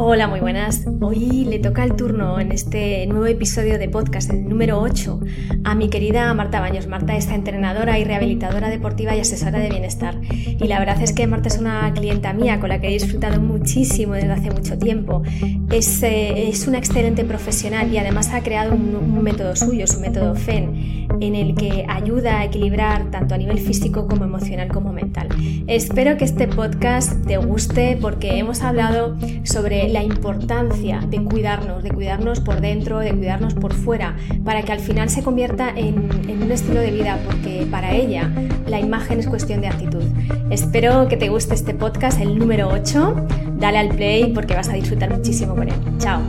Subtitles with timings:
[0.00, 0.84] Hola, muy buenas.
[1.00, 5.20] Hoy le toca el turno en este nuevo episodio de podcast, el número 8,
[5.64, 6.86] a mi querida Marta Baños.
[6.86, 10.20] Marta es entrenadora y rehabilitadora deportiva y asesora de bienestar.
[10.22, 13.40] Y la verdad es que Marta es una clienta mía con la que he disfrutado
[13.40, 15.24] muchísimo desde hace mucho tiempo.
[15.72, 19.98] Es, eh, es una excelente profesional y además ha creado un, un método suyo, su
[19.98, 24.92] método FEN, en el que ayuda a equilibrar tanto a nivel físico como emocional como
[24.92, 25.28] mental.
[25.66, 31.90] Espero que este podcast te guste porque hemos hablado sobre la importancia de cuidarnos, de
[31.90, 36.10] cuidarnos por dentro, de cuidarnos por fuera, para que al final se convierta en,
[36.42, 38.30] un estilo de vida, porque para ella
[38.66, 40.02] la imagen es cuestión de actitud.
[40.50, 43.26] Espero que te guste este podcast, el número 8.
[43.58, 45.74] Dale al play porque vas a disfrutar muchísimo con él.
[45.98, 46.22] Chao.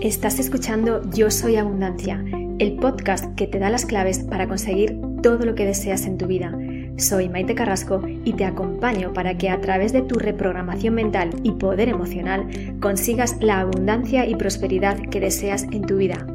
[0.00, 2.24] Estás escuchando Yo Soy Abundancia,
[2.58, 6.26] el podcast que te da las claves para conseguir todo lo que deseas en tu
[6.26, 6.56] vida
[6.98, 11.52] soy Maite Carrasco y te acompaño para que a través de tu reprogramación mental y
[11.52, 12.46] poder emocional
[12.80, 16.26] consigas la abundancia y prosperidad que deseas en tu vida.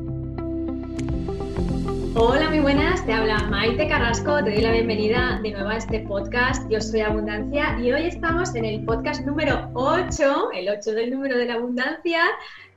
[2.14, 6.02] Hola, muy buenas, te habla Maite Carrasco, te doy la bienvenida de nuevo a este
[6.02, 6.70] podcast.
[6.70, 11.38] Yo soy Abundancia y hoy estamos en el podcast número 8, el 8 del número
[11.38, 12.22] de la abundancia,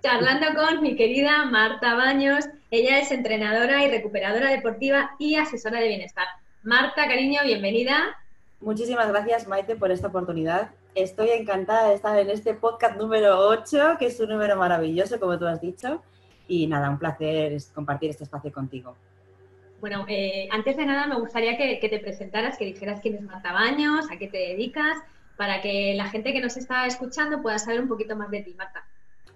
[0.03, 2.47] charlando con mi querida Marta Baños.
[2.71, 6.27] Ella es entrenadora y recuperadora deportiva y asesora de bienestar.
[6.65, 8.17] Marta, cariño, bienvenida.
[8.63, 10.71] Muchísimas gracias, Maite, por esta oportunidad.
[10.95, 15.39] Estoy encantada de estar en este podcast número 8, que es un número maravilloso, como
[15.39, 16.03] tú has dicho.
[16.49, 18.97] Y nada, un placer compartir este espacio contigo.
[19.83, 23.53] Bueno, eh, antes de nada me gustaría que, te presentaras, que dijeras quién es Marta
[23.53, 24.97] Baños, a qué te dedicas,
[25.37, 28.55] para que la gente que nos está escuchando pueda saber un poquito más de ti,
[28.55, 28.87] Marta.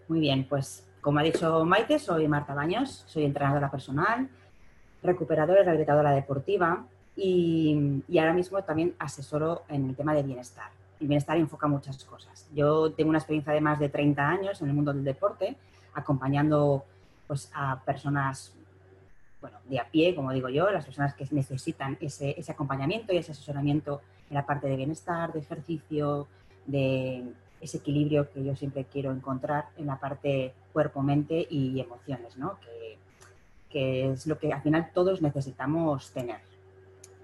[0.08, 4.30] Muy bien, pues como ha dicho Maite, soy Marta Baños, soy entrenadora personal,
[5.02, 6.86] recuperadora y rehabilitadora deportiva
[7.18, 10.70] y, ahora mismo también asesoro en el tema de bienestar.
[11.00, 12.48] El bienestar enfoca muchas cosas.
[12.54, 15.56] Yo tengo una experiencia de más de 30 años en el mundo del deporte,
[15.94, 16.84] acompañando
[17.26, 18.54] pues, a personas
[19.40, 23.18] bueno, de a pie, como digo yo, las personas que necesitan ese, ese acompañamiento y
[23.18, 26.26] ese asesoramiento en la parte de bienestar, de ejercicio,
[26.66, 32.36] de ese equilibrio que yo siempre quiero encontrar en la parte cuerpo, mente y emociones,
[32.36, 32.58] ¿no?
[32.60, 32.98] que,
[33.70, 36.40] que es lo que al final todos necesitamos tener.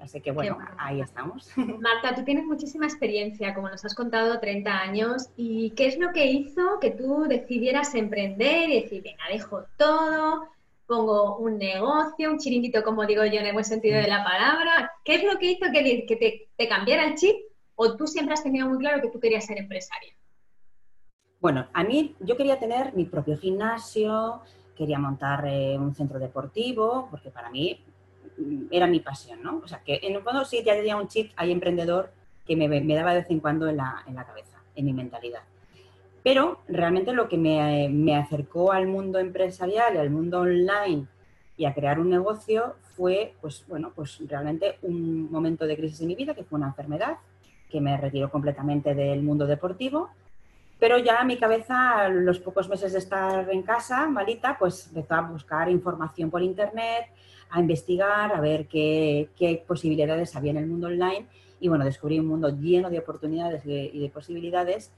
[0.04, 1.50] Así que bueno, ahí estamos.
[1.56, 5.30] Marta, tú tienes muchísima experiencia, como nos has contado, 30 años.
[5.34, 10.46] ¿Y qué es lo que hizo que tú decidieras emprender y decir, venga, dejo todo,
[10.86, 14.92] pongo un negocio, un chiringuito, como digo yo en el buen sentido de la palabra?
[15.04, 17.36] ¿Qué es lo que hizo que, te, te cambiara el chip?
[17.74, 20.12] ¿O tú siempre has tenido muy claro que tú querías ser empresaria?
[21.40, 24.42] Bueno, a mí yo quería tener mi propio gimnasio,
[24.76, 27.80] quería montar eh, un centro deportivo, porque para mí
[28.70, 29.60] era mi pasión, ¿no?
[29.64, 32.12] O sea, que en el fondo sí ya tenía un chip ahí emprendedor
[32.46, 35.42] que me, daba de vez en cuando en la, en la, cabeza, en mi mentalidad.
[36.22, 41.06] Pero realmente lo que me, me acercó al mundo empresarial y al mundo online
[41.56, 46.08] y a crear un negocio fue, pues bueno, pues realmente un momento de crisis en
[46.08, 47.18] mi vida, que fue una enfermedad
[47.70, 50.10] que me retiró completamente del mundo deportivo.
[50.78, 55.20] Pero ya mi cabeza, los pocos meses de estar en casa, malita, pues empezó a
[55.22, 57.06] buscar información por internet,
[57.50, 61.26] a investigar, a ver qué, posibilidades había en el mundo online
[61.60, 64.90] y bueno, descubrí un mundo lleno de oportunidades y de, posibilidades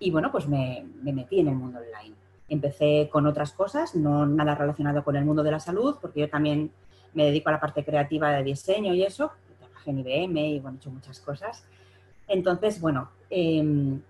[0.00, 2.16] y bueno, pues me, metí en el mundo online.
[2.48, 6.28] Empecé con otras cosas, no nada relacionado con el mundo de la salud, porque yo
[6.28, 6.72] también
[7.14, 10.76] me dedico a la parte creativa de diseño y eso, trabajé en IBM y bueno,
[10.76, 11.64] he hecho muchas cosas.
[12.26, 14.00] Entonces, bueno, em,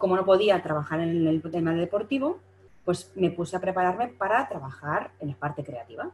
[0.00, 2.38] como no podía trabajar en el tema deportivo,
[2.86, 6.10] pues me puse a prepararme para trabajar en la parte creativa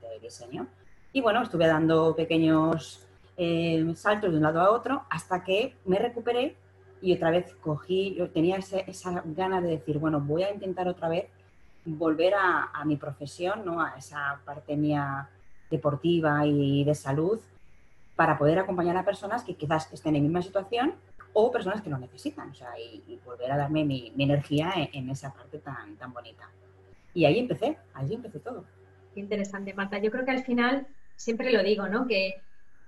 [0.00, 0.68] de diseño.
[1.12, 3.04] Y bueno, estuve dando pequeños
[3.36, 6.54] eh, saltos de un lado a otro hasta que me recuperé
[7.02, 11.24] y otra vez cogí, tenía esa gana de decir, bueno, voy a intentar otra vez
[11.84, 13.80] volver a, mi profesión, ¿no?
[13.80, 15.28] a esa parte mía
[15.68, 17.40] deportiva y de salud,
[18.14, 20.94] para poder acompañar a personas que quizás estén en la misma situación
[21.38, 25.10] o personas que lo necesitan, o sea, y, volver a darme mi, energía en, en,
[25.10, 26.48] esa parte tan, tan bonita.
[27.12, 28.64] Y ahí empecé, ahí empecé todo
[29.20, 29.98] interesante, Marta.
[29.98, 32.06] Yo creo que al final, siempre lo digo, ¿no?
[32.06, 32.40] Que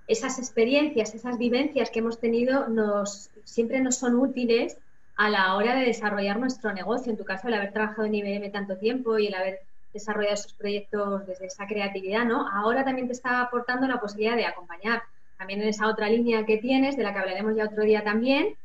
[0.07, 4.77] esas experiencias, esas vivencias que hemos tenido nos, siempre nos son útiles
[5.15, 7.11] a la hora de desarrollar nuestro negocio.
[7.11, 9.59] En tu caso, el haber trabajado en IBM tanto tiempo y el haber
[9.93, 12.47] desarrollado esos proyectos desde esa creatividad, ¿no?
[12.47, 15.01] Ahora también te está aportando la posibilidad de acompañar
[15.39, 18.55] también en esa otra línea que tienes, de la que hablaremos ya otro día también,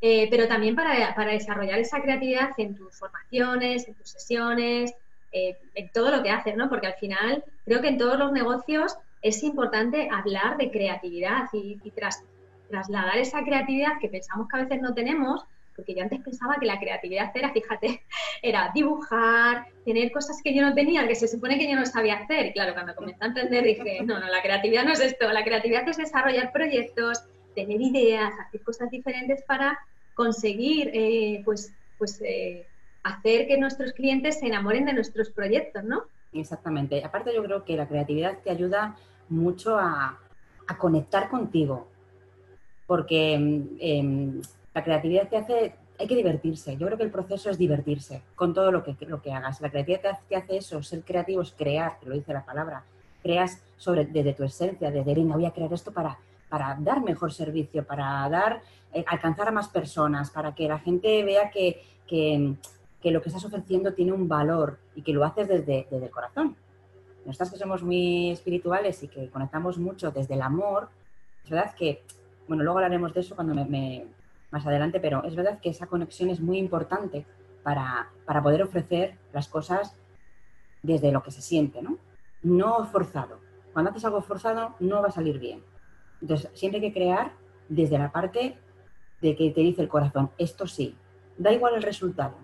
[0.00, 4.92] eh, pero también para, para, desarrollar esa creatividad en tus formaciones, en tus sesiones,
[5.30, 6.68] eh, en todo lo que haces, ¿no?
[6.68, 11.80] Porque al final creo que en todos los negocios es importante hablar de creatividad y,
[12.68, 16.66] trasladar esa creatividad que pensamos que a veces no tenemos porque yo antes pensaba que
[16.66, 18.02] la creatividad era, fíjate,
[18.42, 22.16] era dibujar, tener cosas que yo no tenía, que se supone que yo no sabía
[22.16, 22.46] hacer.
[22.46, 25.44] Y claro, cuando comencé a entender dije, no, no, la creatividad no es esto, la
[25.44, 27.24] creatividad es desarrollar proyectos,
[27.54, 29.78] tener ideas, hacer cosas diferentes para
[30.14, 32.66] conseguir, eh, pues, pues eh,
[33.02, 36.04] hacer que nuestros clientes se enamoren de nuestros proyectos, ¿no?
[36.32, 37.04] Exactamente.
[37.04, 38.96] Aparte yo creo que la creatividad te ayuda
[39.28, 40.18] mucho a,
[40.78, 41.86] conectar contigo,
[42.86, 44.40] porque em,
[44.74, 46.76] la creatividad te hace, hay que divertirse.
[46.76, 49.60] Yo creo que el proceso es divertirse con todo lo que, lo que hagas.
[49.60, 52.84] La creatividad te hace eso, ser creativo es crear, lo dice la palabra.
[53.22, 56.18] Creas sobre, desde tu esencia, desde, venga, voy a crear esto para,
[56.48, 58.60] para dar mejor servicio, para dar,
[58.92, 62.54] eh, alcanzar a más personas, para que la gente vea que, que,
[63.00, 66.10] que lo que estás ofreciendo tiene un valor y que lo haces desde, desde el
[66.10, 66.56] corazón.
[67.24, 70.88] Nosotras que somos muy espirituales y que conectamos mucho desde el amor,
[71.44, 72.02] es verdad que,
[72.48, 74.06] bueno, luego hablaremos de eso cuando me,
[74.54, 77.26] más adelante, pero es verdad que esa conexión es muy importante
[77.64, 79.96] para, para, poder ofrecer las cosas
[80.80, 81.98] desde lo que se siente, ¿no?
[82.40, 83.40] No forzado.
[83.72, 85.60] Cuando haces algo forzado no va a salir bien.
[86.22, 87.32] Entonces, siempre hay que crear
[87.68, 88.56] desde la parte
[89.20, 90.94] de que te dice el corazón, esto sí,
[91.36, 92.36] da igual el resultado,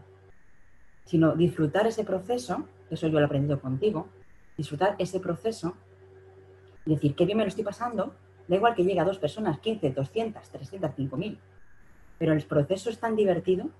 [1.04, 4.08] sino disfrutar ese proceso, eso yo lo he aprendido contigo,
[4.56, 5.76] disfrutar ese proceso,
[6.84, 8.16] decir, qué bien me lo estoy pasando,
[8.48, 11.38] da igual que llegue a dos personas, 15, 200, 300, 5000,
[12.20, 13.70] pero el proceso es tan divertido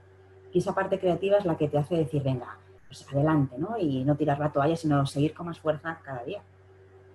[0.50, 2.56] que esa parte creativa es la que te hace decir, venga,
[2.86, 3.76] pues adelante, ¿no?
[3.78, 6.40] Y no tirar la toalla, sino seguir con más fuerza cada día.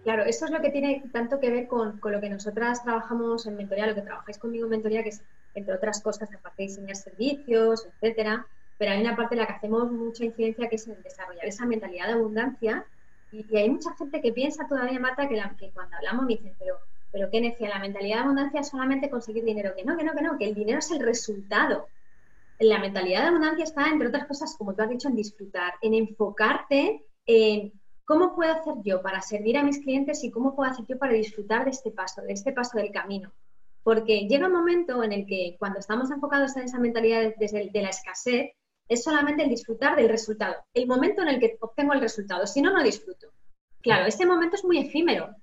[0.03, 3.47] Claro, eso es lo que tiene tanto que ver con, con, lo que nosotras trabajamos
[3.47, 5.23] en mentoría, lo que trabajáis conmigo en mentoría, que es,
[5.55, 8.45] entre otras cosas, aparte de diseñar servicios, etcétera,
[8.77, 11.65] pero hay una parte en la que hacemos mucha incidencia que es en desarrollar esa
[11.65, 12.85] mentalidad de abundancia
[13.31, 16.77] y, hay mucha gente que piensa todavía, Marta, que, que cuando hablamos me dicen, pero,
[17.15, 17.69] pero ¿qué necia?
[17.69, 19.73] La mentalidad de abundancia es solamente conseguir dinero.
[19.73, 21.87] Que no, que no, que no, que el dinero es el resultado.
[22.59, 25.93] La mentalidad de abundancia está, entre otras cosas, como tú has dicho, en disfrutar, en
[25.93, 27.71] enfocarte en
[28.03, 31.13] cómo puedo hacer yo para servir a mis clientes y cómo puedo hacer yo para
[31.13, 33.31] disfrutar de este paso, de este paso del camino.
[33.81, 37.81] Porque llega un momento en el que cuando estamos enfocados en esa mentalidad desde de
[37.81, 38.51] la escasez,
[38.89, 42.61] es solamente el disfrutar del resultado, el momento en el que obtengo el resultado, si
[42.61, 43.29] no, no disfruto.
[43.81, 45.33] Claro, ese momento es muy efímero,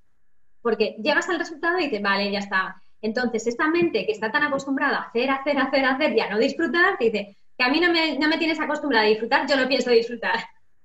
[0.63, 2.83] porque llegas al resultado y dices, vale, ya está.
[3.03, 6.39] Entonces, esta mente que está tan acostumbrada a hacer, hacer, hacer, hacer y a no
[6.39, 9.57] disfrutar, te dice, que a mí no me, no me tienes acostumbrada a disfrutar, yo
[9.57, 10.37] no pienso disfrutar.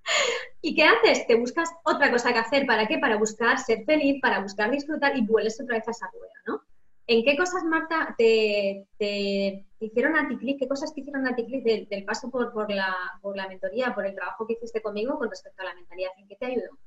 [0.61, 1.27] ¿Y qué haces?
[1.27, 2.65] Te buscas otra cosa que hacer.
[2.65, 2.97] ¿Para qué?
[2.97, 6.61] Para buscar ser feliz, para buscar disfrutar y vuelves otra vez a esa rueda, ¿no?
[7.09, 8.85] ¿En qué cosas, Marta, te,
[9.79, 10.59] hicieron anticlic?
[10.59, 14.05] ¿Qué cosas te hicieron anticlic del, del paso por, por, la, por la mentoría, por
[14.05, 16.11] el trabajo que hiciste conmigo con respecto a la mentalidad?
[16.17, 16.77] ¿En qué te ayudó?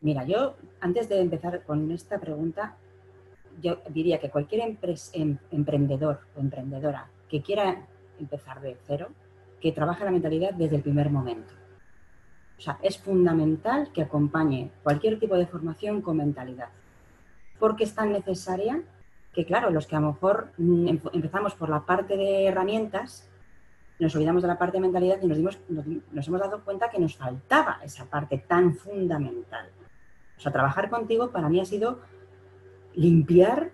[0.00, 2.76] Mira, yo antes de empezar con esta pregunta,
[3.60, 4.76] yo diría que cualquier
[5.12, 7.86] em, emprendedor o emprendedora que quiera
[8.18, 9.08] empezar de cero,
[9.60, 11.52] que trabaje la mentalidad desde el primer momento.
[12.58, 16.68] O sea, es fundamental que acompañe cualquier tipo de formación con mentalidad,
[17.58, 18.82] porque es tan necesaria
[19.32, 23.29] que claro, los que a lo mejor mm, empezamos por la parte de herramientas,
[24.00, 25.38] nos olvidamos de la parte de mentalidad y nos,
[26.28, 29.68] hemos dado cuenta que nos faltaba esa parte tan fundamental.
[30.38, 32.00] O sea, trabajar contigo para mí ha sido
[32.94, 33.70] limpiar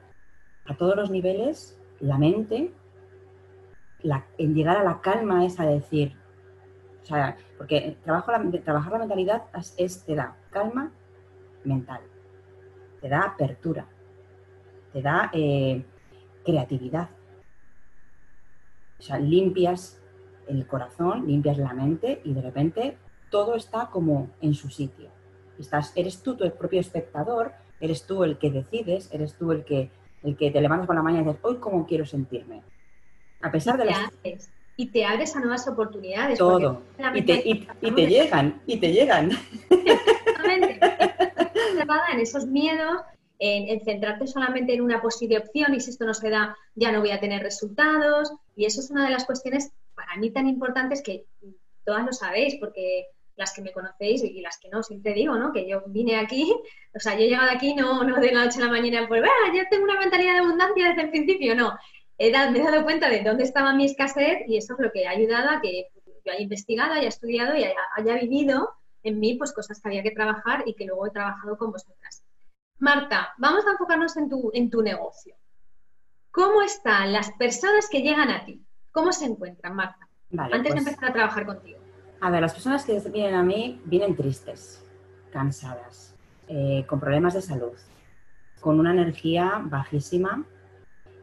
[0.66, 2.72] a todos los niveles la mente,
[4.38, 6.16] en llegar a la calma esa de decir,
[7.02, 8.40] o sea, porque trabajar
[8.92, 9.44] la mentalidad
[9.78, 10.90] es, te da calma
[11.64, 12.00] mental,
[13.00, 13.86] te da apertura,
[14.92, 15.84] te da eh,
[16.44, 17.10] creatividad.
[18.98, 20.02] O sea, limpias
[20.48, 22.96] el corazón, limpias la mente y de repente
[23.30, 25.08] todo está como en su sitio.
[25.58, 29.90] Estás, eres tú tu propio espectador, eres tú el que decides, eres tú el que,
[30.22, 32.62] el que te levantas por la mañana y dices, hoy cómo quiero sentirme.
[33.42, 33.98] A pesar de las...
[34.78, 36.38] Y te abres a nuevas oportunidades.
[36.38, 36.82] Todo.
[37.14, 39.30] Y te, y, te, llegan, y te llegan.
[39.70, 40.78] Exactamente.
[42.12, 43.00] en esos miedos
[43.38, 47.00] en, centrarte solamente en una posible opción y si esto no se da ya no
[47.00, 48.32] voy a tener resultados.
[48.54, 49.72] Y eso es una de las cuestiones
[50.06, 51.26] para mí tan importantes que
[51.84, 55.52] todas lo sabéis porque las que me conocéis y las que no, siempre digo, ¿no?
[55.52, 56.54] Que yo vine aquí,
[56.94, 59.22] o sea, yo he llegado aquí no, no de la noche a la mañana, pues,
[59.24, 61.76] ah, yo tengo una mentalidad de abundancia desde el principio, no.
[62.18, 65.06] He me he dado cuenta de dónde estaba mi escasez y eso es lo que
[65.06, 65.88] ha ayudado a que
[66.24, 68.70] yo haya investigado, haya estudiado y haya, haya vivido
[69.02, 72.24] en mí pues cosas que había que trabajar y que luego he trabajado con vosotras.
[72.78, 75.36] Marta, vamos a enfocarnos en tu, en tu negocio.
[76.30, 78.65] ¿Cómo están las personas que llegan a ti?
[78.96, 80.08] ¿Cómo se encuentran, Marta?
[80.38, 81.78] antes de pues empezar a trabajar contigo.
[82.18, 84.82] A ver, las personas que vienen a mí vienen tristes,
[85.30, 86.16] cansadas,
[86.48, 87.74] eh, con problemas de salud,
[88.58, 90.46] con una energía bajísima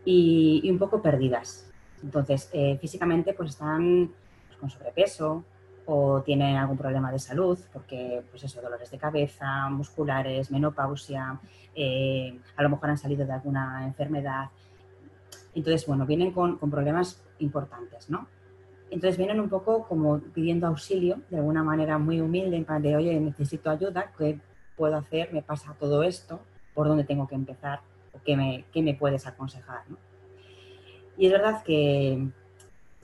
[0.05, 1.67] y, un poco perdidas.
[2.03, 4.11] Entonces, eh, físicamente pues están
[4.45, 5.43] pues, con sobrepeso
[5.87, 11.39] o tienen algún problema de salud, porque pues eso, dolores de cabeza, musculares, menopausia,
[11.73, 14.51] eh, a lo mejor han salido de alguna enfermedad.
[15.55, 18.27] Entonces, bueno, vienen con, con problemas importantes, ¿no?
[18.89, 22.95] Entonces vienen un poco como pidiendo auxilio, de alguna manera muy humilde, en plan de,
[22.95, 24.39] oye, necesito ayuda, ¿qué
[24.77, 25.33] puedo hacer?
[25.33, 26.39] Me pasa todo esto,
[26.73, 27.81] ¿por dónde tengo que empezar?
[28.23, 29.81] ¿Qué me, qué me puedes aconsejar?
[31.17, 32.27] Y es verdad que,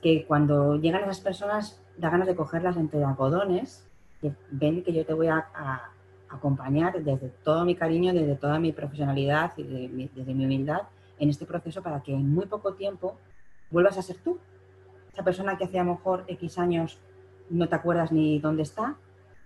[0.01, 3.87] que, cuando llegan esas personas, da ganas de cogerlas entre algodones,
[4.21, 5.91] que ven que yo te voy a, a
[6.29, 10.83] acompañar desde todo mi cariño, desde toda mi profesionalidad y desde mi humildad
[11.17, 13.17] en este proceso para que en muy poco tiempo
[13.71, 14.39] vuelvas a ser tú,
[15.13, 16.99] esa persona que hace a lo mejor X años
[17.49, 18.95] no te acuerdas ni dónde está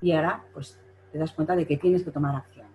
[0.01, 0.79] y ahora pues
[1.11, 2.67] te das cuenta de que tienes que tomar acción.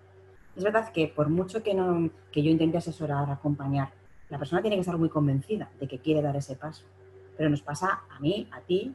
[0.55, 3.89] Es verdad que por mucho que, no, que yo intente asesorar, acompañar,
[4.29, 6.85] la persona tiene que estar muy convencida de que quiere dar ese paso.
[7.37, 8.93] Pero nos pasa a mí, a ti,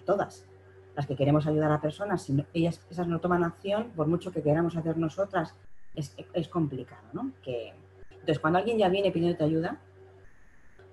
[0.00, 0.46] a todas.
[0.96, 4.42] Las que queremos ayudar a personas, si ellas esas no toman acción, por mucho que
[4.42, 5.54] queramos hacer nosotras,
[5.94, 7.32] es, es complicado, ¿no?
[7.42, 7.74] Que,
[8.10, 9.78] entonces, cuando alguien ya viene pidiéndote ayuda,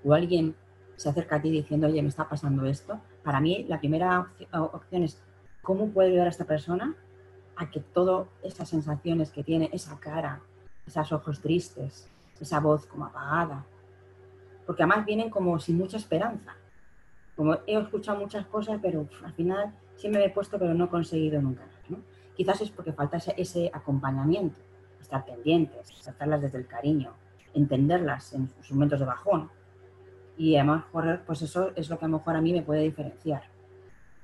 [0.04, 0.56] o alguien
[1.00, 5.04] se acerca a ti diciendo, oye, me está pasando esto, para mí la primera opción
[5.04, 5.18] es,
[5.62, 6.94] ¿cómo puedo ayudar a esta persona
[7.56, 10.42] a que todas esas sensaciones que tiene, esa cara,
[10.86, 12.10] esos ojos tristes,
[12.42, 13.64] esa voz como apagada,
[14.66, 16.54] porque además vienen como sin mucha esperanza.
[17.38, 20.90] Como he escuchado muchas cosas, pero al final sí me he puesto, pero no he
[20.90, 21.64] conseguido nunca.
[22.36, 24.60] Quizás es porque falta ese, ese acompañamiento,
[25.00, 27.14] estar pendientes, tratarlas desde el cariño,
[27.54, 29.50] entenderlas en sus momentos de bajón,
[30.40, 30.86] y además,
[31.28, 33.44] pues eso es lo que a lo mejor a mí me puede diferenciar.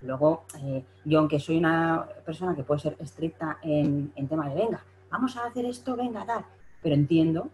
[0.02, 4.56] Luego, eh, yo aunque soy una persona que puede ser estricta en, en tema de,
[4.56, 4.82] venga,
[5.12, 6.46] vamos a hacer esto, venga, dar,
[6.82, 7.50] pero entiendo,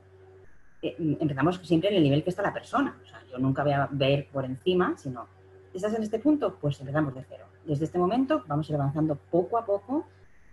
[0.83, 2.95] eh, empezamos siempre en el nivel que está la persona.
[3.03, 5.25] O sea, yo nunca voy a ver por encima, sino,
[5.73, 6.57] ¿estás en este punto?
[6.61, 7.45] Pues empezamos de cero.
[7.65, 10.05] Desde este momento vamos a ir avanzando poco a poco,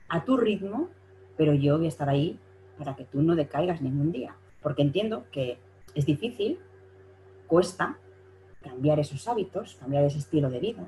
[0.08, 0.88] a tu ritmo,
[1.36, 2.40] pero yo voy a estar ahí
[2.78, 4.34] para que tú no decaigas ningún día.
[4.62, 5.58] Porque entiendo que
[5.94, 6.58] es difícil,
[7.48, 7.98] cuesta
[8.62, 10.86] cambiar esos hábitos, cambiar ese estilo de vida,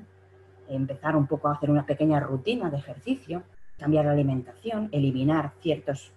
[0.69, 3.43] empezar un poco a hacer una pequeña rutina de ejercicio,
[3.77, 6.13] cambiar la alimentación, eliminar ciertas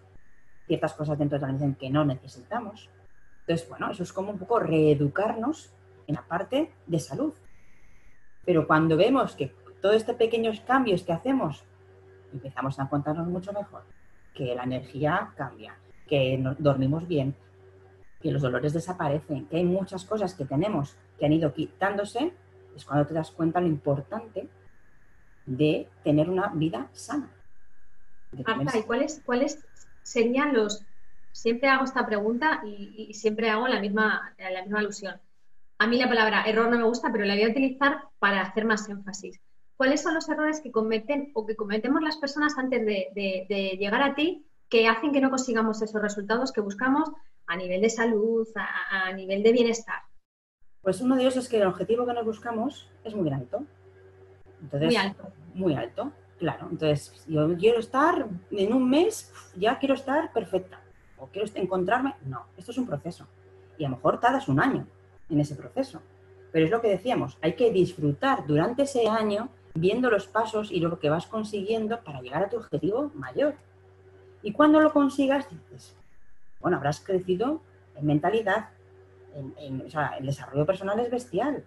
[0.96, 2.88] cosas dentro de la alimentación que no necesitamos.
[3.40, 5.72] Entonces, bueno, eso es como un poco reeducarnos
[6.06, 7.32] en la parte de salud.
[8.44, 11.64] Pero cuando vemos que todos estos pequeños cambios que hacemos,
[12.32, 13.82] empezamos a contarnos mucho mejor,
[14.34, 17.34] que la energía cambia, que dormimos bien,
[18.24, 22.32] que los dolores desaparecen, que hay muchas cosas que tenemos que han ido quitándose,
[22.74, 24.48] es cuando te das cuenta lo importante
[25.44, 27.30] de tener una vida sana.
[28.46, 29.62] Marta, ¿y cuáles, cuáles
[30.02, 30.82] serían los...
[31.32, 35.20] Siempre hago esta pregunta y, siempre hago la misma, la misma alusión.
[35.78, 38.64] A mí la palabra error no me gusta, pero la voy a utilizar para hacer
[38.64, 39.38] más énfasis.
[39.76, 44.00] ¿Cuáles son los errores que cometen o que cometemos las personas antes de, de llegar
[44.00, 47.10] a ti que hacen que no consigamos esos resultados que buscamos
[47.46, 50.02] a nivel de salud, a, nivel de bienestar?
[50.82, 53.64] Pues uno de ellos es que el objetivo que nos buscamos es muy alto.
[54.70, 55.32] muy alto.
[55.54, 56.68] Muy alto, claro.
[56.70, 60.80] Entonces, yo quiero estar en un mes, ya quiero estar perfecta.
[61.18, 62.14] O quiero encontrarme.
[62.26, 63.26] No, esto es un proceso.
[63.78, 64.86] Y a lo mejor tardas un año
[65.28, 66.02] en ese proceso.
[66.52, 70.80] Pero es lo que decíamos, hay que disfrutar durante ese año viendo los pasos y
[70.80, 73.56] lo que vas consiguiendo para llegar a tu objetivo mayor.
[74.42, 75.96] Y cuando lo consigas, dices,
[76.64, 77.60] bueno, habrás crecido
[77.94, 78.70] en mentalidad,
[79.58, 81.62] en, o sea, el desarrollo personal es bestial.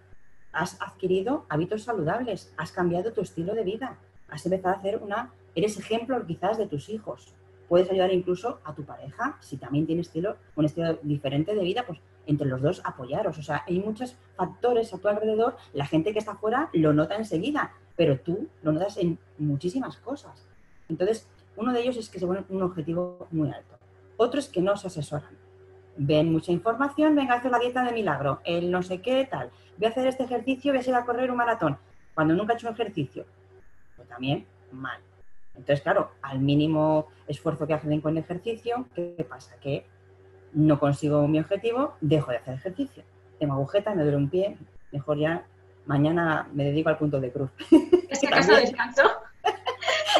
[0.50, 3.96] Has adquirido hábitos saludables, has cambiado tu estilo de vida,
[4.28, 7.32] has empezado a hacer una, eres ejemplo quizás de tus hijos.
[7.68, 11.84] Puedes ayudar incluso a tu pareja, si también tiene estilo, un estilo diferente de vida,
[11.86, 13.38] pues entre los dos apoyaros.
[13.38, 17.14] O sea, hay muchos factores a tu alrededor, la gente que está afuera lo nota
[17.14, 20.44] enseguida, pero tú lo notas en muchísimas cosas.
[20.88, 23.78] Entonces, uno de ellos es que se pone un objetivo muy alto.
[24.18, 25.30] Otros que no se asesoran.
[25.96, 29.50] Ven mucha información, venga hacer la dieta de milagro, el no sé qué, tal.
[29.78, 31.78] Voy a hacer este ejercicio, voy a ir a correr un maratón.
[32.14, 33.24] Cuando nunca he hecho un ejercicio.
[33.96, 35.00] Pues también mal.
[35.54, 39.56] Entonces, claro, al mínimo esfuerzo que hacen con el ejercicio, ¿qué pasa?
[39.60, 39.86] Que
[40.52, 43.04] no consigo mi objetivo, dejo de hacer ejercicio.
[43.38, 44.56] Tengo agujeta, me duele un pie,
[44.90, 45.46] mejor ya
[45.86, 47.50] mañana me dedico al punto de cruz.
[48.08, 49.02] Es que acaso descanso.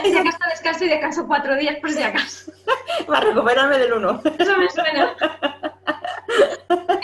[0.05, 2.53] Es que acaso descanso y descanso cuatro días por si acaso.
[3.07, 4.21] Para recuperarme del uno.
[4.39, 5.17] Eso me suena.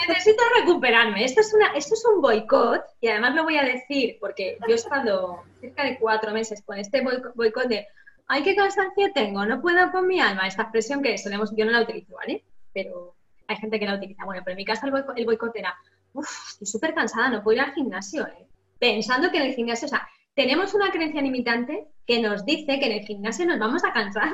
[0.07, 1.23] Necesito recuperarme.
[1.23, 4.73] Esto es, una, esto es un boicot y además lo voy a decir porque yo
[4.73, 7.03] he estado cerca de cuatro meses con este
[7.35, 7.87] boicot de
[8.27, 10.47] ay, qué cansancio tengo, no puedo con mi alma.
[10.47, 12.43] Esta expresión que solemos, yo no la utilizo, ¿vale?
[12.73, 13.15] Pero
[13.47, 14.25] hay gente que la utiliza.
[14.25, 15.75] Bueno, pero en mi caso el boicot, era
[16.13, 18.47] uff, estoy súper cansada, no puedo ir al gimnasio, ¿eh?
[18.79, 22.85] pensando que en el gimnasio, o sea, tenemos una creencia limitante que nos dice que
[22.85, 24.31] en el gimnasio nos vamos a cansar.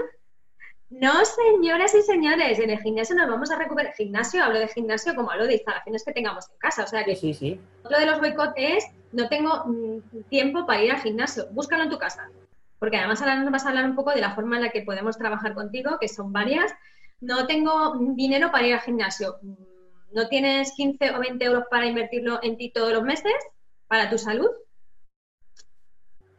[0.89, 3.93] No, señoras y señores, en el gimnasio nos vamos a recuperar.
[3.93, 6.83] Gimnasio, hablo de gimnasio como hablo de instalaciones que tengamos en casa.
[6.83, 7.59] O sea que sí, sí.
[7.83, 11.47] otro de los boicots es no tengo mm, tiempo para ir al gimnasio.
[11.51, 12.29] Búscalo en tu casa.
[12.77, 14.81] Porque además ahora nos vas a hablar un poco de la forma en la que
[14.81, 16.73] podemos trabajar contigo, que son varias.
[17.21, 19.37] No tengo dinero para ir al gimnasio.
[19.43, 19.53] Mm,
[20.13, 23.33] ¿No tienes 15 o 20 euros para invertirlo en ti todos los meses?
[23.87, 24.49] ¿Para tu salud?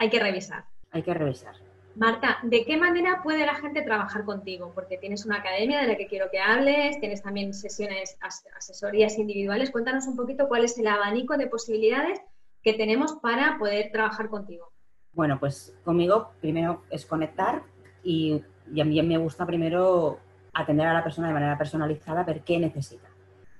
[0.02, 0.64] Hay que revisar.
[0.90, 1.54] Hay que revisar.
[1.94, 4.72] Marta, ¿de qué manera puede la gente trabajar contigo?
[4.74, 9.70] Porque tienes una academia de la que quiero que hables, tienes también sesiones, asesorías individuales.
[9.70, 12.20] Cuéntanos un poquito cuál es el abanico de posibilidades
[12.64, 14.72] que tenemos para poder trabajar contigo.
[15.12, 17.62] Bueno, pues conmigo primero es conectar
[18.02, 18.42] y,
[18.74, 20.18] y a mí me gusta primero
[20.52, 23.08] atender a la persona de manera personalizada, ver qué necesita.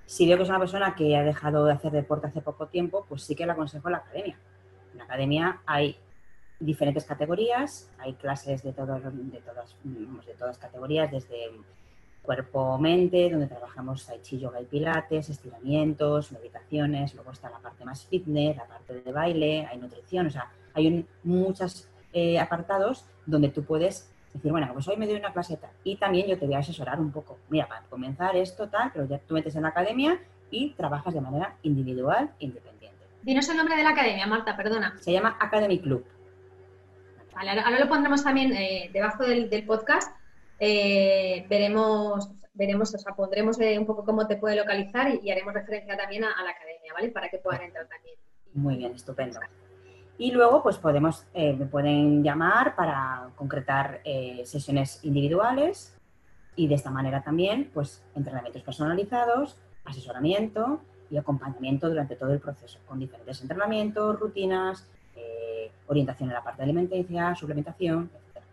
[0.05, 3.05] Si veo que es una persona que ha dejado de hacer deporte hace poco tiempo,
[3.07, 4.37] pues sí que le aconsejo la academia.
[4.91, 5.97] En la academia hay
[6.65, 9.03] diferentes categorías, hay clases de, de, todas,
[9.83, 11.51] de todas categorías, desde
[12.23, 18.55] cuerpo-mente, donde trabajamos chi, yoga y pilates, estiramientos, meditaciones, luego está la parte más fitness,
[18.57, 24.09] la parte de baile, hay nutrición, o sea, hay muchos eh, apartados donde tú puedes
[24.33, 26.99] decir, bueno, pues hoy me doy una claseta y también yo te voy a asesorar
[26.99, 27.37] un poco.
[27.49, 31.21] Mira, para comenzar esto tal, pero ya tú metes en la academia y trabajas de
[31.21, 32.97] manera individual e independiente.
[33.21, 34.97] Dinos el nombre de la academia, Marta, perdona.
[34.99, 36.05] Se llama Academy Club
[37.35, 40.15] ahora lo pondremos también eh, debajo del, podcast.
[40.59, 45.53] Eh, veremos, veremos, o sea, pondremos eh, un poco cómo te puede localizar y, haremos
[45.53, 47.09] referencia también a, la academia, ¿vale?
[47.09, 48.15] Para que puedan entrar también.
[48.53, 49.39] Muy bien, estupendo.
[50.17, 54.01] Y luego, pues podemos, me pueden llamar para concretar
[54.45, 55.97] sesiones individuales
[56.55, 62.79] y de esta manera también, pues, entrenamientos personalizados, asesoramiento y acompañamiento durante todo el proceso,
[62.85, 64.87] con diferentes entrenamientos, rutinas,
[65.87, 68.45] orientación en la parte de alimentación, suplementación, etc.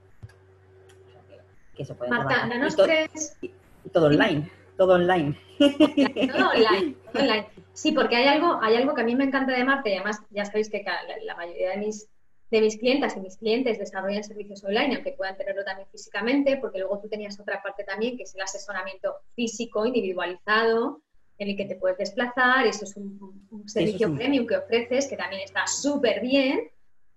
[1.77, 3.37] que, se puede Marta, tres...
[3.43, 5.39] Y todo online, todo online.
[5.59, 7.47] Todo online, todo online.
[7.73, 10.21] Sí, porque hay algo, hay algo que a mí me encanta de Marta y además
[10.31, 10.85] ya sabéis que
[11.25, 12.09] la, mayoría de mis,
[12.51, 16.79] de mis clientas y mis clientes desarrollan servicios online, aunque puedan tenerlo también físicamente, porque
[16.79, 21.01] luego tú tenías otra parte también, que es el asesoramiento físico, individualizado,
[21.41, 25.43] en el que te puedes desplazar, eso es un, servicio premium que ofreces, que también
[25.43, 26.71] está súper bien,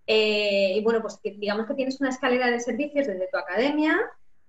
[0.07, 3.99] eh, y bueno, pues digamos que tienes una escalera de servicios desde tu academia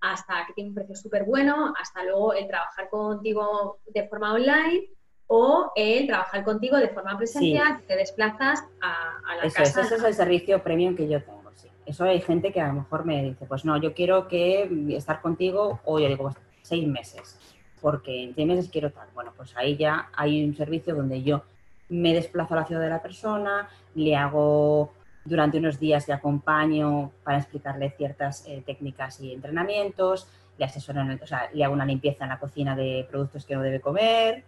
[0.00, 4.88] hasta que tiene un precio súper bueno, hasta luego el trabajar contigo de forma online
[5.26, 9.80] o el trabajar contigo de forma presencial, te desplazas a, la Eso casa.
[9.80, 11.68] Es, ese es el servicio premium que yo tengo, sí.
[11.84, 15.20] Eso hay gente que a lo mejor me dice, pues no, yo quiero que estar
[15.20, 17.38] contigo, o yo digo, pues, seis meses,
[17.84, 19.08] porque en seis meses quiero tal.
[19.12, 21.42] Bueno, pues ahí ya hay un servicio donde yo
[21.90, 27.12] me desplazo a la ciudad de la persona, le hago durante unos días le acompaño
[27.22, 32.24] para explicarle ciertas eh, técnicas y entrenamientos, le asesoro, o sea, le hago una limpieza
[32.24, 34.44] en la cocina de productos que no debe comer,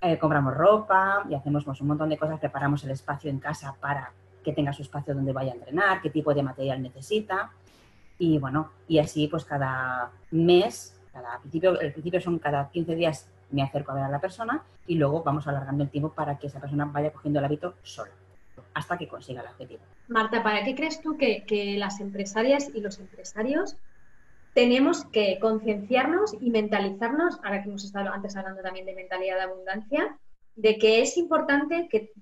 [0.00, 3.74] eh, compramos ropa y hacemos pues, un montón de cosas, preparamos el espacio en casa
[3.80, 4.12] para
[4.44, 7.50] que tenga su espacio donde vaya a entrenar, qué tipo de material necesita
[8.20, 13.28] y bueno, y así pues cada mes, cada principio, el principio son cada 15 días
[13.50, 16.48] me acerco a ver a la persona y luego vamos alargando el tiempo para que
[16.48, 18.12] esa persona vaya cogiendo el hábito sola
[18.74, 19.82] hasta que consiga el objetivo.
[20.08, 23.76] Marta, ¿para qué crees tú que, las empresarias y los empresarios
[24.54, 29.42] tenemos que concienciarnos y mentalizarnos, ahora que hemos estado antes hablando también de mentalidad de
[29.42, 30.18] abundancia,
[30.56, 32.12] de que es importante que,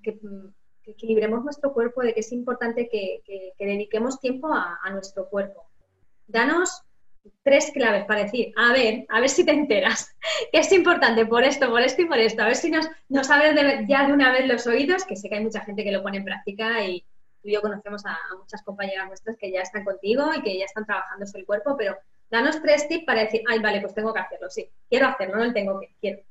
[0.85, 3.22] equilibremos nuestro cuerpo, de que es importante que,
[3.59, 5.64] dediquemos tiempo a, nuestro cuerpo.
[6.27, 6.83] Danos
[7.43, 10.15] tres claves para decir, a ver, a ver si te enteras,
[10.53, 13.31] que es importante por esto, por esto y por esto, a ver si nos, nos
[13.31, 13.55] abres
[13.89, 16.19] ya de una vez los oídos, que sé que hay mucha gente que lo pone
[16.19, 17.01] en práctica y
[17.43, 20.65] tú y yo conocemos a, muchas compañeras nuestras que ya están contigo y que ya
[20.65, 21.97] están trabajando el cuerpo, pero
[22.31, 25.45] danos tres tips para decir, ay, vale, pues tengo que hacerlo, sí, quiero hacerlo, no
[25.45, 26.23] lo tengo que, quiero.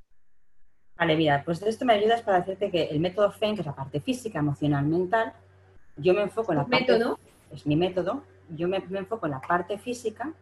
[0.97, 3.75] Vale, mira, pues esto me ayudas para decirte que el método FEN, que es la
[3.75, 5.33] parte física, emocional, mental,
[5.97, 6.91] yo me enfoco en la parte...
[6.91, 7.19] ¿Método?
[7.51, 10.33] Es mi método, yo me enfoco en la parte física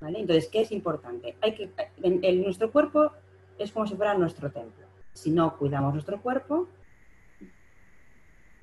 [0.00, 1.36] entonces, ¿qué es importante?
[1.40, 1.70] Hay que,
[2.02, 3.12] en, nuestro cuerpo
[3.58, 4.86] es como si fuera nuestro templo.
[5.12, 6.68] Si no cuidamos nuestro cuerpo,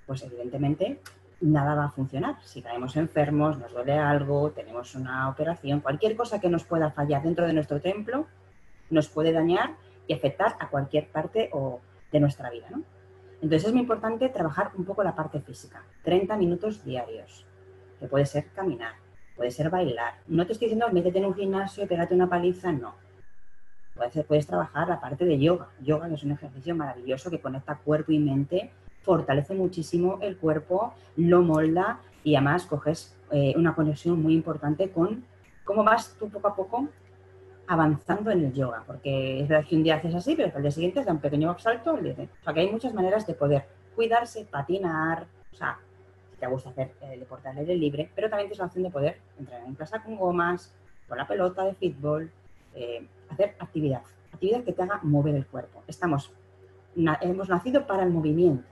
[0.05, 0.99] pues evidentemente
[1.41, 2.37] nada va a funcionar.
[2.43, 7.23] Si caemos enfermos, nos duele algo, tenemos una operación, cualquier cosa que nos pueda fallar
[7.23, 8.27] dentro de nuestro templo
[8.89, 9.75] nos puede dañar
[10.07, 12.69] y afectar a cualquier parte o de nuestra vida.
[13.41, 17.45] Entonces es muy importante trabajar un poco la parte física, 30 minutos diarios,
[17.99, 18.93] que puede ser caminar,
[19.35, 20.15] puede ser bailar.
[20.27, 22.95] No te estoy diciendo métete en un gimnasio, pégate una paliza, no.
[24.27, 25.67] Puedes, trabajar la parte de yoga.
[25.81, 28.71] Yoga que es un ejercicio maravilloso que conecta cuerpo y mente,
[29.03, 35.23] fortalece muchísimo el cuerpo, lo molda y además coges eh, una conexión muy importante con
[35.63, 36.89] cómo vas tú poco a poco
[37.67, 40.71] avanzando en el yoga, porque es verdad que un día haces así, pero al día
[40.71, 41.93] siguiente da un pequeño salto.
[41.93, 43.65] O sea, que hay muchas maneras de poder
[43.95, 45.77] cuidarse, patinar, o sea,
[46.43, 49.17] te gusta hacer el deporte al aire libre, pero también tienes la opción de poder
[49.39, 50.73] entrar en casa con gomas,
[51.07, 52.29] con la pelota de fútbol,
[52.75, 54.01] eh, hacer actividad,
[54.33, 55.83] actividad que te haga mover el cuerpo.
[55.87, 56.33] Estamos,
[56.95, 58.67] hemos nacido para el movimiento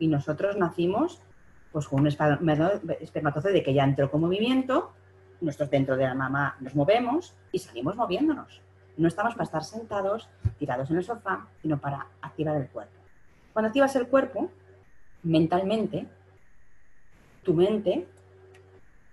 [0.00, 1.22] y nosotros nacimos
[1.70, 4.90] pues con un espermatozoide que ya entró con movimiento,
[5.40, 8.60] nosotros dentro de la mamá nos movemos y salimos moviéndonos.
[8.96, 12.94] No estamos para estar sentados, tirados en el sofá, sino para activar el cuerpo.
[13.52, 14.50] Cuando activas el cuerpo,
[15.22, 16.08] mentalmente,
[17.44, 18.06] tu mente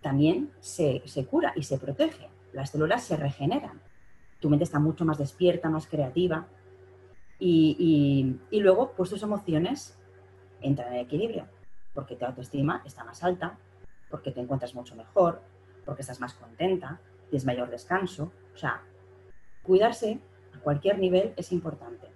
[0.02, 2.30] también se, cura y se protege.
[2.54, 3.82] Las células se regeneran.
[4.40, 6.48] Tu mente está mucho más despierta, más creativa.
[7.40, 9.98] Y, y luego, pues tus emociones
[10.62, 11.48] entran en equilibrio
[11.94, 13.58] porque tu autoestima está más alta,
[14.10, 15.42] porque te encuentras mucho mejor,
[15.86, 18.32] porque estás más contenta, tienes mayor descanso.
[18.54, 18.82] O sea,
[19.64, 20.20] cuidarse
[20.56, 22.08] a cualquier nivel es importante.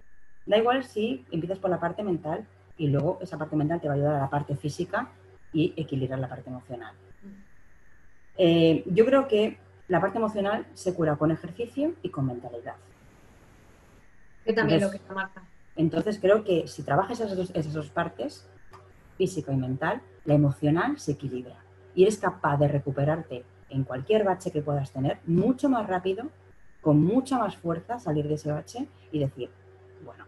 [0.45, 2.47] Da igual si empiezas por la parte mental
[2.77, 5.11] y luego esa parte mental te va a ayudar a la parte física
[5.55, 6.93] y equilibrar la parte emocional.
[8.37, 12.75] Eh, yo creo que la parte emocional se cura con ejercicio y con mentalidad.
[14.45, 15.41] Yo también lo que Marta.
[15.77, 18.45] Entonces creo que si trabajas esas esas dos partes,
[19.17, 21.55] físico y mental, la emocional se equilibra
[21.95, 26.29] y eres capaz de recuperarte en cualquier bache que puedas tener mucho más rápido,
[26.81, 29.49] con mucha más fuerza, salir de ese bache y decir,
[30.03, 30.25] bueno,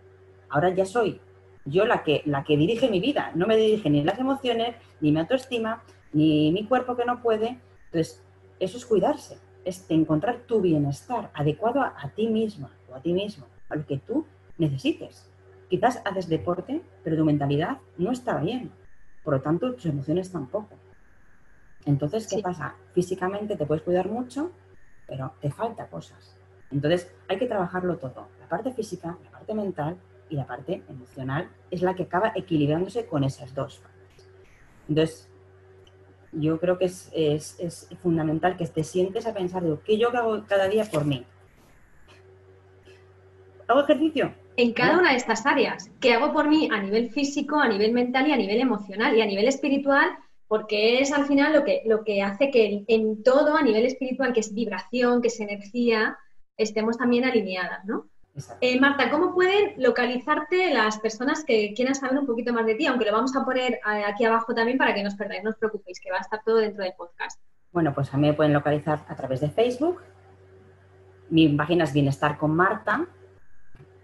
[0.50, 1.20] ahora ya soy
[1.70, 5.12] yo la que, la que dirige mi vida, no me dirige ni las emociones, ni
[5.12, 7.60] mi autoestima, ni mi cuerpo que no puede.
[7.86, 8.24] Entonces,
[8.60, 13.14] eso es cuidarse, es encontrar tu bienestar adecuado a, a ti misma o a ti
[13.14, 14.26] mismo, a lo que tú
[14.58, 15.30] necesites.
[15.70, 18.72] Quizás haces deporte, pero tu mentalidad no está bien.
[19.24, 20.76] Por lo tanto, tus emociones tampoco.
[21.86, 22.76] Entonces, ¿qué pasa?
[22.94, 24.52] Físicamente te puedes cuidar mucho,
[25.06, 26.36] pero te falta cosas.
[26.72, 28.28] Entonces, hay que trabajarlo todo.
[28.40, 29.98] La parte física, la parte mental
[30.30, 34.30] y la parte emocional es la que acaba equilibrándose con esas dos partes.
[34.90, 35.30] Entonces,
[36.32, 40.44] yo creo que es, es fundamental que te sientes a pensar de qué yo hago
[40.48, 41.26] cada día por mí.
[43.68, 44.34] ¿Hago ejercicio?
[44.58, 45.90] en cada una de estas áreas.
[46.02, 49.22] ¿Qué hago por mí a nivel físico, a nivel mental y a nivel emocional y
[49.22, 50.10] a nivel espiritual?
[50.48, 54.34] Porque es al final lo que, lo que hace que en todo, a nivel espiritual,
[54.34, 56.18] que es vibración, que es energía,
[56.58, 58.08] estemos también alineadas, ¿no?
[58.62, 62.86] Eh, Marta, ¿cómo pueden localizarte las personas que quieran saber un poquito más de ti?
[62.86, 65.50] Aunque lo vamos a poner eh, aquí abajo también para que no os perdáis, no
[65.50, 67.42] os preocupéis, que va a estar todo dentro del podcast.
[67.72, 70.02] Bueno, pues a mí me pueden localizar a través de Facebook.
[71.30, 73.06] Mi página es Bienestar con Marta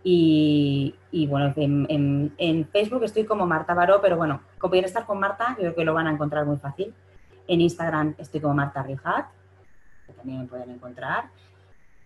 [0.04, 5.74] y, bueno, en, Facebook estoy como Marta Baró, pero bueno, como estar con Marta, creo
[5.74, 6.94] que lo van a encontrar muy fácil.
[7.48, 9.28] En Instagram estoy como Marta Rijat,
[10.06, 11.30] que también me pueden encontrar.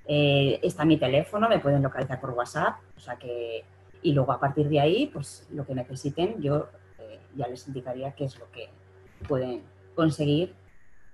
[0.07, 3.65] Eh, está mi teléfono, me pueden localizar por WhatsApp, o sea que,
[4.01, 8.13] y luego a partir de ahí, pues lo que necesiten, yo eh, ya les indicaría
[8.13, 8.69] qué es lo que
[9.27, 9.63] pueden
[9.95, 10.53] conseguir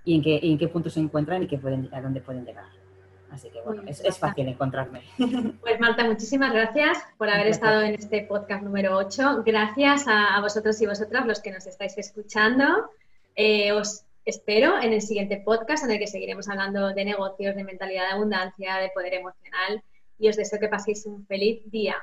[0.04, 2.66] y en qué, en qué punto se encuentran y qué pueden, a dónde pueden llegar.
[3.34, 5.02] Así que bueno, es, fácil encontrarme.
[5.60, 9.42] Pues Marta, muchísimas gracias por haber estado en este podcast número 8.
[9.44, 12.90] Gracias a, vosotros y vosotras los que nos estáis escuchando.
[13.34, 17.64] Eh, os espero en el siguiente podcast en el que seguiremos hablando de negocios, de
[17.64, 19.82] mentalidad de abundancia, de poder emocional
[20.18, 21.96] y os deseo que paséis un feliz día.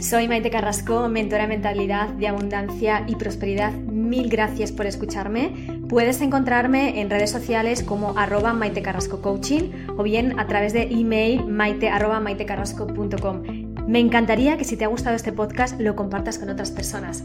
[0.00, 3.72] Soy Maite Carrasco, mentora mentalidad de abundancia y prosperidad.
[3.72, 5.52] Mil gracias por escucharme.
[5.88, 9.20] Puedes encontrarme en redes sociales como arroba Maite Carrasco
[9.96, 11.90] o bien a través de email maite.
[13.86, 17.24] Me encantaría que si te ha gustado este podcast lo compartas con otras personas.